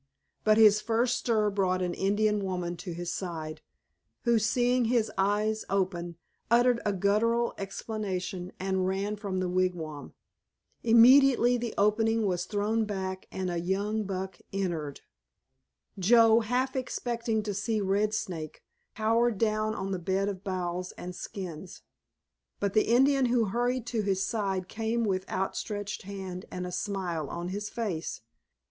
But 0.43 0.57
his 0.57 0.81
first 0.81 1.15
stir 1.15 1.51
brought 1.51 1.83
an 1.83 1.93
Indian 1.93 2.43
woman 2.43 2.75
to 2.77 2.91
his 2.91 3.13
side, 3.13 3.61
who, 4.23 4.39
seeing 4.39 4.85
his 4.85 5.11
eyes 5.15 5.63
open, 5.69 6.15
uttered 6.49 6.81
a 6.87 6.91
guttural 6.91 7.53
exclamation 7.59 8.51
and 8.59 8.87
ran 8.87 9.15
from 9.15 9.39
the 9.39 9.47
wigwam. 9.47 10.15
Immediately 10.81 11.57
the 11.57 11.75
opening 11.77 12.25
was 12.25 12.45
thrown 12.45 12.85
back 12.85 13.27
and 13.31 13.51
a 13.51 13.59
young 13.59 14.03
buck 14.05 14.39
entered. 14.51 15.01
Joe, 15.99 16.39
half 16.39 16.75
expecting 16.75 17.43
to 17.43 17.53
see 17.53 17.79
Red 17.79 18.11
Snake, 18.15 18.63
cowered 18.95 19.37
down 19.37 19.75
on 19.75 19.91
the 19.91 19.99
bed 19.99 20.29
of 20.29 20.43
boughs 20.43 20.93
and 20.93 21.15
skins. 21.15 21.83
But 22.59 22.73
the 22.73 22.87
Indian 22.89 23.25
who 23.25 23.45
hurried 23.45 23.85
to 23.85 24.01
his 24.01 24.23
side 24.25 24.67
came 24.67 25.03
with 25.03 25.29
outstretched 25.29 26.01
hand 26.01 26.45
and 26.49 26.65
a 26.65 26.71
smile 26.71 27.29
on 27.29 27.49
his 27.49 27.69
face. 27.69 28.21